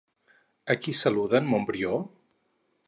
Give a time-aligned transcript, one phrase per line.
[0.73, 2.03] A qui saluda en Montbrió?